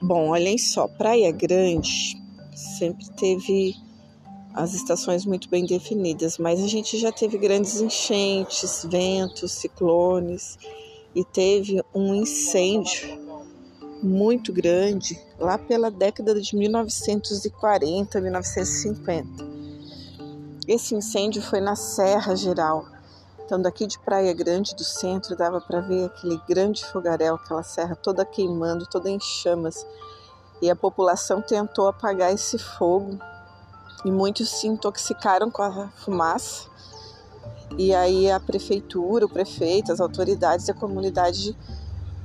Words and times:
Bom, 0.00 0.28
olhem 0.28 0.58
só, 0.58 0.86
Praia 0.86 1.32
Grande 1.32 2.22
sempre 2.54 3.08
teve 3.12 3.74
as 4.54 4.72
estações 4.72 5.26
muito 5.26 5.48
bem 5.48 5.66
definidas, 5.66 6.38
mas 6.38 6.62
a 6.62 6.68
gente 6.68 6.96
já 6.96 7.10
teve 7.10 7.36
grandes 7.36 7.80
enchentes, 7.80 8.86
ventos, 8.88 9.50
ciclones 9.52 10.56
e 11.14 11.24
teve 11.24 11.82
um 11.94 12.14
incêndio 12.14 13.24
muito 14.02 14.52
grande 14.52 15.18
lá 15.38 15.56
pela 15.56 15.90
década 15.90 16.40
de 16.40 16.54
1940, 16.54 18.20
1950. 18.20 19.54
Esse 20.68 20.94
incêndio 20.94 21.42
foi 21.42 21.60
na 21.60 21.74
Serra 21.74 22.36
Geral. 22.36 22.93
Então, 23.44 23.60
daqui 23.60 23.86
de 23.86 23.98
Praia 23.98 24.32
Grande 24.32 24.74
do 24.74 24.82
centro, 24.82 25.36
dava 25.36 25.60
para 25.60 25.80
ver 25.80 26.06
aquele 26.06 26.40
grande 26.48 26.84
fogaréu, 26.86 27.34
aquela 27.34 27.62
serra 27.62 27.94
toda 27.94 28.24
queimando, 28.24 28.86
toda 28.86 29.10
em 29.10 29.20
chamas. 29.20 29.86
E 30.62 30.70
a 30.70 30.76
população 30.76 31.42
tentou 31.42 31.86
apagar 31.86 32.32
esse 32.32 32.58
fogo 32.58 33.18
e 34.02 34.10
muitos 34.10 34.48
se 34.48 34.66
intoxicaram 34.66 35.50
com 35.50 35.62
a 35.62 35.88
fumaça. 35.88 36.68
E 37.76 37.94
aí 37.94 38.30
a 38.30 38.40
prefeitura, 38.40 39.26
o 39.26 39.28
prefeito, 39.28 39.92
as 39.92 40.00
autoridades 40.00 40.68
e 40.68 40.70
a 40.70 40.74
comunidade 40.74 41.56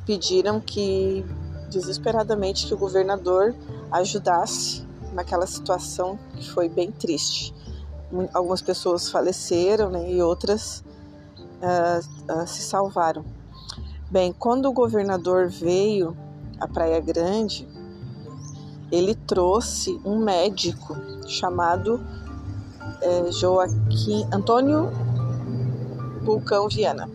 pediram 0.06 0.62
que 0.62 1.26
desesperadamente 1.70 2.66
que 2.66 2.74
o 2.74 2.78
governador 2.78 3.54
ajudasse 3.92 4.88
naquela 5.14 5.46
situação 5.46 6.18
que 6.36 6.50
foi 6.50 6.70
bem 6.70 6.92
triste. 6.92 7.54
Algumas 8.34 8.62
pessoas 8.62 9.10
faleceram 9.10 9.90
né, 9.90 10.12
e 10.12 10.22
outras 10.22 10.84
uh, 11.62 12.42
uh, 12.42 12.48
se 12.48 12.62
salvaram. 12.62 13.24
Bem, 14.10 14.34
quando 14.34 14.68
o 14.68 14.74
governador 14.74 15.48
veio 15.48 16.18
à 16.60 16.68
Praia 16.68 17.00
Grande, 17.00 17.68
ele 18.92 19.14
trouxe 19.14 20.02
um 20.04 20.18
médico 20.18 20.96
chamado 21.28 22.02
é, 23.02 23.32
Joaquim 23.32 24.28
Antônio 24.34 24.90
Vulcão 26.24 26.68
Viana. 26.68 27.10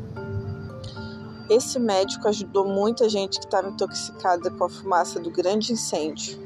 Esse 1.50 1.78
médico 1.78 2.26
ajudou 2.28 2.66
muita 2.66 3.08
gente 3.08 3.38
que 3.38 3.44
estava 3.44 3.68
intoxicada 3.68 4.50
com 4.50 4.64
a 4.64 4.68
fumaça 4.68 5.20
do 5.20 5.30
grande 5.30 5.72
incêndio. 5.72 6.38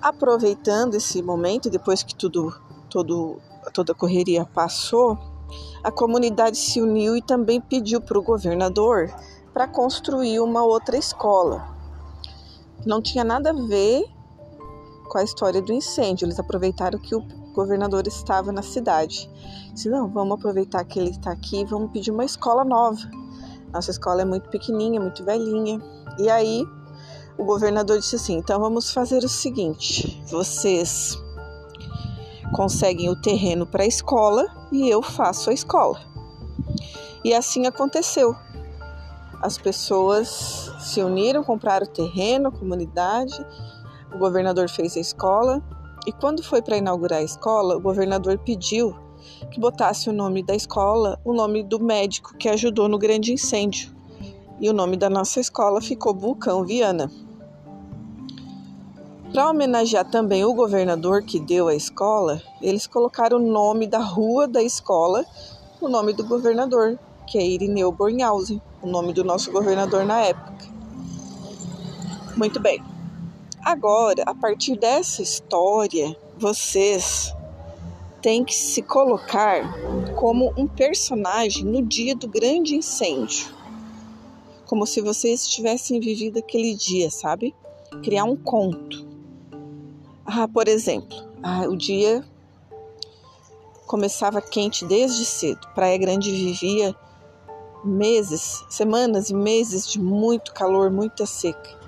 Aproveitando 0.00 0.94
esse 0.94 1.22
momento, 1.22 1.70
depois 1.70 2.02
que 2.02 2.14
tudo, 2.14 2.52
todo, 2.90 3.38
toda 3.72 3.92
a 3.92 3.94
correria 3.94 4.44
passou, 4.44 5.16
a 5.82 5.90
comunidade 5.90 6.56
se 6.56 6.80
uniu 6.80 7.16
e 7.16 7.22
também 7.22 7.60
pediu 7.60 8.00
para 8.00 8.18
o 8.18 8.22
governador 8.22 9.12
para 9.52 9.68
construir 9.68 10.40
uma 10.40 10.62
outra 10.62 10.96
escola. 10.96 11.68
Não 12.86 13.02
tinha 13.02 13.24
nada 13.24 13.50
a 13.50 13.52
ver 13.52 14.04
com 15.08 15.18
a 15.18 15.22
história 15.22 15.60
do 15.60 15.72
incêndio. 15.72 16.24
Eles 16.24 16.38
aproveitaram 16.38 16.98
que 16.98 17.14
o 17.14 17.20
governador 17.52 18.06
estava 18.06 18.50
na 18.50 18.62
cidade. 18.62 19.30
Disse, 19.72 19.88
não, 19.88 20.08
vamos 20.08 20.38
aproveitar 20.38 20.84
que 20.84 20.98
ele 20.98 21.10
está 21.10 21.32
aqui 21.32 21.60
e 21.60 21.64
vamos 21.64 21.90
pedir 21.92 22.10
uma 22.10 22.24
escola 22.24 22.64
nova. 22.64 23.00
Nossa 23.72 23.90
escola 23.90 24.22
é 24.22 24.24
muito 24.24 24.48
pequenininha, 24.50 25.00
muito 25.00 25.24
velhinha. 25.24 25.80
E 26.18 26.28
aí 26.28 26.64
o 27.38 27.44
governador 27.44 27.98
disse 27.98 28.16
assim: 28.16 28.36
então 28.36 28.60
vamos 28.60 28.90
fazer 28.90 29.24
o 29.24 29.28
seguinte: 29.28 30.22
vocês 30.30 31.18
conseguem 32.54 33.08
o 33.08 33.16
terreno 33.16 33.66
para 33.66 33.82
a 33.82 33.86
escola 33.86 34.61
e 34.72 34.88
eu 34.88 35.02
faço 35.02 35.50
a 35.50 35.52
escola. 35.52 36.00
E 37.22 37.32
assim 37.32 37.66
aconteceu. 37.66 38.34
As 39.40 39.58
pessoas 39.58 40.72
se 40.80 41.02
uniram, 41.02 41.44
compraram 41.44 41.86
o 41.86 41.88
terreno, 41.88 42.48
a 42.48 42.52
comunidade, 42.52 43.44
o 44.12 44.18
governador 44.18 44.68
fez 44.68 44.96
a 44.96 45.00
escola. 45.00 45.62
E 46.06 46.12
quando 46.12 46.42
foi 46.42 46.62
para 46.62 46.76
inaugurar 46.76 47.20
a 47.20 47.24
escola, 47.24 47.76
o 47.76 47.80
governador 47.80 48.38
pediu 48.38 48.96
que 49.50 49.60
botasse 49.60 50.08
o 50.08 50.12
nome 50.12 50.42
da 50.42 50.54
escola, 50.54 51.20
o 51.24 51.32
nome 51.32 51.62
do 51.62 51.78
médico 51.78 52.36
que 52.36 52.48
ajudou 52.48 52.88
no 52.88 52.98
grande 52.98 53.32
incêndio. 53.32 53.94
E 54.60 54.68
o 54.68 54.72
nome 54.72 54.96
da 54.96 55.10
nossa 55.10 55.40
escola 55.40 55.80
ficou 55.80 56.14
Vulcão 56.14 56.64
Viana. 56.64 57.10
Para 59.32 59.48
homenagear 59.48 60.04
também 60.04 60.44
o 60.44 60.52
governador 60.52 61.22
que 61.22 61.40
deu 61.40 61.66
a 61.66 61.74
escola, 61.74 62.42
eles 62.60 62.86
colocaram 62.86 63.38
o 63.38 63.50
nome 63.50 63.86
da 63.86 63.98
rua 63.98 64.46
da 64.46 64.62
escola, 64.62 65.24
o 65.80 65.88
nome 65.88 66.12
do 66.12 66.22
governador, 66.22 66.98
que 67.26 67.38
é 67.38 67.46
Irineu 67.46 67.90
Bornhausen, 67.90 68.60
o 68.82 68.86
nome 68.86 69.14
do 69.14 69.24
nosso 69.24 69.50
governador 69.50 70.04
na 70.04 70.20
época. 70.20 70.68
Muito 72.36 72.60
bem. 72.60 72.82
Agora, 73.64 74.22
a 74.26 74.34
partir 74.34 74.76
dessa 74.76 75.22
história, 75.22 76.14
vocês 76.36 77.34
tem 78.20 78.44
que 78.44 78.54
se 78.54 78.82
colocar 78.82 79.62
como 80.14 80.52
um 80.58 80.66
personagem 80.68 81.64
no 81.64 81.80
dia 81.80 82.14
do 82.14 82.28
grande 82.28 82.76
incêndio. 82.76 83.48
Como 84.66 84.86
se 84.86 85.00
vocês 85.00 85.48
tivessem 85.48 85.98
vivido 86.00 86.38
aquele 86.38 86.74
dia, 86.74 87.10
sabe? 87.10 87.54
Criar 88.02 88.24
um 88.24 88.36
conto. 88.36 89.11
Ah, 90.24 90.46
por 90.46 90.68
exemplo, 90.68 91.16
ah, 91.42 91.66
o 91.68 91.76
dia 91.76 92.24
começava 93.86 94.40
quente 94.40 94.84
desde 94.84 95.24
cedo. 95.24 95.60
Praia 95.74 95.98
Grande 95.98 96.30
vivia 96.30 96.94
meses, 97.84 98.64
semanas 98.70 99.30
e 99.30 99.34
meses 99.34 99.86
de 99.86 100.00
muito 100.00 100.52
calor, 100.52 100.90
muita 100.90 101.26
seca. 101.26 101.78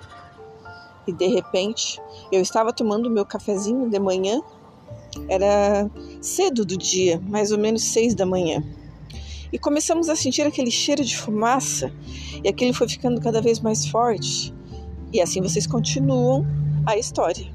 E 1.07 1.13
de 1.13 1.27
repente, 1.27 2.01
eu 2.33 2.41
estava 2.41 2.73
tomando 2.73 3.11
meu 3.11 3.25
cafezinho 3.25 3.89
de 3.89 3.99
manhã 3.99 4.41
era 5.29 5.89
cedo 6.21 6.65
do 6.65 6.77
dia, 6.77 7.21
mais 7.29 7.53
ou 7.53 7.59
menos 7.59 7.83
seis 7.83 8.15
da 8.15 8.27
manhã. 8.27 8.63
E 9.53 9.59
começamos 9.59 10.09
a 10.09 10.17
sentir 10.17 10.43
aquele 10.43 10.71
cheiro 10.71 11.05
de 11.05 11.17
fumaça 11.17 11.93
e 12.43 12.49
aquilo 12.49 12.75
foi 12.75 12.89
ficando 12.89 13.21
cada 13.21 13.41
vez 13.41 13.61
mais 13.61 13.87
forte. 13.87 14.53
E 15.13 15.21
assim 15.21 15.41
vocês 15.41 15.67
continuam 15.67 16.45
a 16.85 16.99
história. 16.99 17.54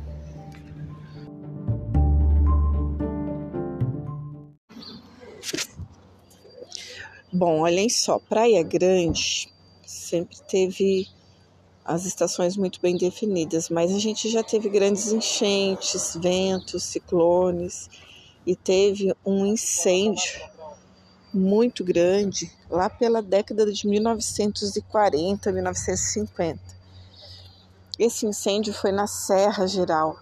Bom, 7.32 7.60
olhem 7.60 7.88
só, 7.90 8.18
Praia 8.18 8.64
Grande 8.64 9.54
sempre 9.86 10.36
teve 10.48 11.08
as 11.86 12.04
estações 12.04 12.58
muito 12.58 12.82
bem 12.82 12.98
definidas, 12.98 13.70
mas 13.70 13.94
a 13.94 14.00
gente 14.00 14.28
já 14.30 14.42
teve 14.42 14.68
grandes 14.68 15.12
enchentes, 15.12 16.18
ventos, 16.20 16.84
ciclones 16.84 17.88
e 18.48 18.56
teve 18.56 19.14
um 19.24 19.46
incêndio 19.46 20.42
muito 21.32 21.84
grande 21.84 22.52
lá 22.68 22.90
pela 22.90 23.22
década 23.22 23.72
de 23.72 23.88
1940, 23.88 25.52
1950. 25.52 26.60
Esse 28.00 28.26
incêndio 28.26 28.74
foi 28.74 28.92
na 28.92 29.06
Serra 29.06 29.68
Geral. 29.68 30.18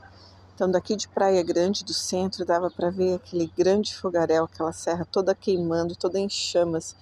Então, 0.58 0.72
daqui 0.72 0.96
de 0.96 1.08
Praia 1.08 1.44
Grande 1.44 1.86
do 1.86 1.94
centro, 1.94 2.44
dava 2.44 2.72
para 2.72 2.90
ver 2.90 3.14
aquele 3.14 3.46
grande 3.56 3.96
fogaréu, 3.96 4.46
aquela 4.46 4.74
serra 4.74 5.06
toda 5.06 5.36
queimando, 5.36 5.96
toda 5.96 6.18
em 6.18 6.28
chamas. 6.28 6.96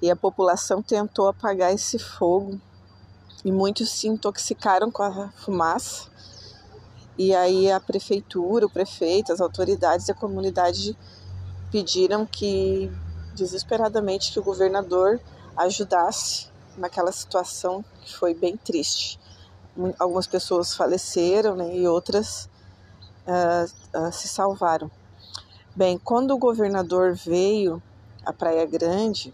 E 0.00 0.10
a 0.10 0.16
população 0.16 0.82
tentou 0.82 1.28
apagar 1.28 1.70
esse 1.70 1.98
fogo 1.98 2.58
e 3.44 3.52
muitos 3.52 3.90
se 3.90 4.08
intoxicaram 4.08 4.90
com 4.90 5.02
a 5.02 5.28
fumaça. 5.32 6.08
E 7.18 7.34
aí 7.34 7.70
a 7.70 7.78
prefeitura, 7.78 8.64
o 8.64 8.70
prefeito, 8.70 9.34
as 9.34 9.40
autoridades 9.42 10.08
e 10.08 10.12
a 10.12 10.14
comunidade 10.14 10.96
pediram 11.70 12.24
que 12.24 12.90
desesperadamente 13.34 14.32
que 14.32 14.40
o 14.40 14.42
governador 14.42 15.20
ajudasse 15.54 16.46
naquela 16.74 17.12
situação 17.12 17.84
que 18.00 18.16
foi 18.16 18.32
bem 18.32 18.56
triste. 18.56 19.20
Algumas 19.98 20.26
pessoas 20.26 20.74
faleceram 20.74 21.54
né, 21.54 21.76
e 21.76 21.86
outras 21.86 22.48
uh, 23.28 24.06
uh, 24.06 24.12
se 24.12 24.26
salvaram. 24.26 24.90
Bem, 25.76 25.98
quando 25.98 26.32
o 26.32 26.38
governador 26.38 27.14
veio 27.14 27.80
à 28.24 28.32
Praia 28.32 28.66
Grande, 28.66 29.32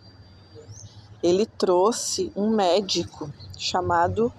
ele 1.23 1.47
trouxe 1.47 2.31
um 2.37 2.51
médico 2.51 3.33
chamado 3.57 4.31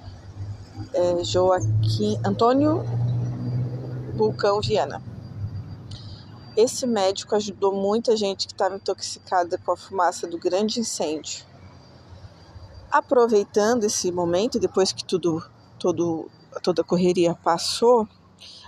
é, 0.93 1.23
Joaquim 1.23 2.19
Antônio 2.23 2.83
Vulcão 4.13 4.61
Viana. 4.61 5.01
Esse 6.55 6.85
médico 6.85 7.35
ajudou 7.35 7.73
muita 7.73 8.15
gente 8.15 8.45
que 8.45 8.53
estava 8.53 8.75
intoxicada 8.75 9.57
com 9.57 9.71
a 9.71 9.77
fumaça 9.77 10.27
do 10.27 10.37
grande 10.37 10.79
incêndio. 10.79 11.43
Aproveitando 12.91 13.83
esse 13.83 14.11
momento, 14.11 14.59
depois 14.59 14.93
que 14.93 15.03
tudo, 15.03 15.43
todo, 15.79 16.29
toda 16.61 16.81
a 16.81 16.85
correria 16.85 17.33
passou, 17.43 18.07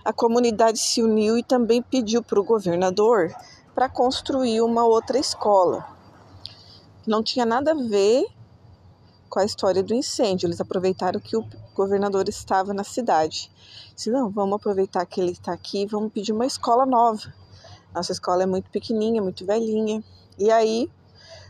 a 0.04 0.14
comunidade 0.14 0.80
se 0.80 1.02
uniu 1.02 1.38
e 1.38 1.44
também 1.44 1.82
pediu 1.82 2.24
para 2.24 2.40
o 2.40 2.44
governador 2.44 3.34
para 3.76 3.90
construir 3.90 4.62
uma 4.62 4.86
outra 4.86 5.20
escola. 5.20 5.86
Não 7.06 7.22
tinha 7.22 7.46
nada 7.46 7.72
a 7.72 7.76
ver 7.76 8.26
com 9.30 9.40
a 9.40 9.46
história 9.46 9.84
do 9.84 9.94
incêndio. 9.94 10.48
Eles 10.48 10.60
aproveitaram 10.60 11.20
que 11.20 11.38
o 11.38 11.46
governador 11.76 12.28
estava 12.28 12.74
na 12.74 12.84
cidade. 12.84 13.52
Se 13.96 14.10
não, 14.10 14.30
vamos 14.30 14.56
aproveitar 14.56 15.06
que 15.06 15.22
ele 15.22 15.32
está 15.32 15.54
aqui, 15.54 15.86
vamos 15.86 16.12
pedir 16.12 16.32
uma 16.32 16.46
escola 16.46 16.86
nova. 16.86 17.34
Nossa 17.94 18.12
escola 18.12 18.44
é 18.44 18.46
muito 18.46 18.70
pequenininha, 18.70 19.22
muito 19.22 19.46
velhinha. 19.46 20.04
E 20.38 20.52
aí 20.52 20.90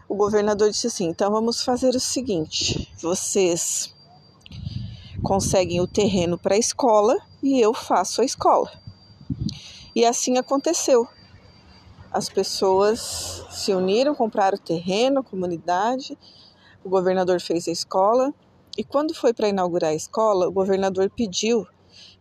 o 0.08 0.16
governador 0.16 0.70
disse 0.70 0.88
assim: 0.88 1.10
então 1.10 1.32
vamos 1.32 1.62
fazer 1.62 1.96
o 1.96 2.00
seguinte: 2.00 2.94
vocês 3.02 3.94
conseguem 5.24 5.82
o 5.82 5.88
terreno 5.88 6.38
para 6.38 6.56
a 6.56 6.60
escola 6.60 7.18
e 7.42 7.60
eu 7.60 7.74
faço 7.74 8.22
a 8.22 8.26
escola. 8.26 8.72
E 9.96 10.06
assim 10.06 10.38
aconteceu. 10.38 11.08
As 12.12 12.30
pessoas 12.30 13.46
se 13.52 13.74
uniram, 13.74 14.16
compraram 14.16 14.58
o 14.58 14.62
terreno, 14.62 15.20
a 15.20 15.24
comunidade, 15.24 16.18
o 16.84 16.90
governador 16.90 17.42
fez 17.42 17.68
a 17.68 17.72
escola. 17.72 18.34
E 18.78 18.84
quando 18.84 19.14
foi 19.14 19.34
para 19.34 19.50
inaugurar 19.50 19.92
a 19.92 19.96
escola, 19.96 20.48
o 20.48 20.52
governador 20.52 21.10
pediu 21.10 21.68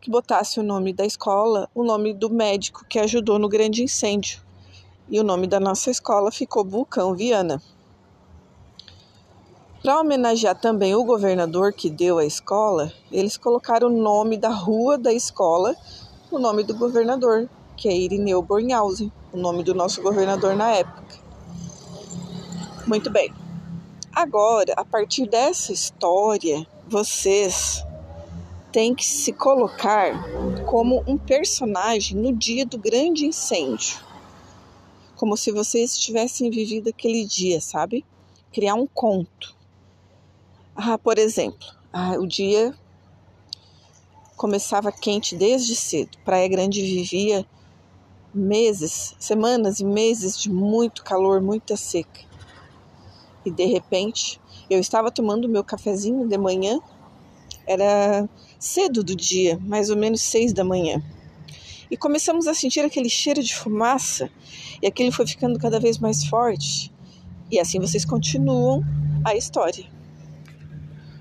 que 0.01 0.11
botasse 0.11 0.59
o 0.59 0.63
nome 0.63 0.93
da 0.93 1.05
escola, 1.05 1.69
o 1.75 1.85
nome 1.85 2.15
do 2.15 2.31
médico 2.31 2.85
que 2.89 2.99
ajudou 2.99 3.39
no 3.39 3.49
grande 3.49 3.83
incêndio. 3.83 4.41
E 5.09 5.21
o 5.21 5.25
nome 5.25 5.47
da 5.47 5.61
nossa 5.61 5.91
escola 5.91 6.33
ficou 6.33 6.65
Vulcão 6.65 7.15
Viana. 7.15 7.63
Para 9.87 10.01
homenagear 10.01 10.59
também 10.59 10.97
o 10.97 11.05
governador 11.05 11.73
que 11.73 11.89
deu 11.89 12.19
a 12.19 12.25
escola, 12.25 12.93
eles 13.13 13.37
colocaram 13.37 13.87
o 13.87 14.03
nome 14.03 14.37
da 14.37 14.49
rua 14.49 14.99
da 14.99 15.13
escola, 15.13 15.77
o 16.29 16.41
nome 16.41 16.65
do 16.65 16.75
governador, 16.77 17.49
que 17.77 17.89
é 17.89 17.97
Irineu 17.97 18.43
Bornhausen, 18.43 19.13
o 19.33 19.37
nome 19.37 19.63
do 19.63 19.77
nosso 19.77 20.03
governador 20.03 20.57
na 20.57 20.73
época. 20.73 21.21
Muito 22.85 23.09
bem. 23.13 23.33
Agora, 24.13 24.75
a 24.77 24.85
partir 24.85 25.29
dessa 25.29 25.73
história, 25.73 26.67
vocês 26.89 27.85
têm 28.73 28.93
que 28.93 29.07
se 29.07 29.33
colocar 29.33 30.21
como 30.65 31.05
um 31.07 31.17
personagem 31.17 32.19
no 32.19 32.33
dia 32.33 32.67
do 32.67 32.77
grande 32.77 33.25
incêndio. 33.25 34.01
Como 35.15 35.37
se 35.37 35.53
vocês 35.53 35.97
tivessem 35.97 36.51
vivido 36.51 36.89
aquele 36.89 37.25
dia, 37.25 37.61
sabe? 37.61 38.05
Criar 38.53 38.75
um 38.75 38.89
conto. 38.89 39.55
Ah, 40.79 40.99
por 40.99 41.17
exemplo, 41.17 41.67
ah, 41.91 42.17
o 42.19 42.27
dia 42.27 42.75
começava 44.37 44.93
quente 44.93 45.35
desde 45.35 45.75
cedo. 45.75 46.19
Praia 46.23 46.47
Grande 46.47 46.83
vivia 46.83 47.47
meses, 48.35 49.17
semanas 49.19 49.81
e 49.81 49.85
meses 49.87 50.39
de 50.39 50.51
muito 50.53 51.03
calor, 51.03 51.41
muita 51.41 51.79
seca. 51.79 52.21
E 53.43 53.51
de 53.51 53.65
repente, 53.65 54.39
eu 54.69 54.79
estava 54.79 55.11
tomando 55.11 55.49
meu 55.49 55.65
cafezinho 55.65 56.29
de 56.29 56.37
manhã, 56.37 56.79
era 57.67 58.29
cedo 58.59 59.03
do 59.03 59.17
dia, 59.17 59.59
mais 59.63 59.89
ou 59.89 59.97
menos 59.97 60.21
seis 60.21 60.53
da 60.53 60.63
manhã. 60.63 61.03
E 61.91 61.97
começamos 61.97 62.47
a 62.47 62.53
sentir 62.53 62.81
aquele 62.81 63.09
cheiro 63.09 63.43
de 63.43 63.55
fumaça, 63.55 64.29
e 64.83 64.87
aquele 64.87 65.11
foi 65.11 65.27
ficando 65.27 65.59
cada 65.59 65.81
vez 65.81 65.97
mais 65.99 66.27
forte. 66.27 66.93
E 67.51 67.59
assim 67.59 67.81
vocês 67.81 68.05
continuam 68.05 68.85
a 69.25 69.35
história. 69.35 69.96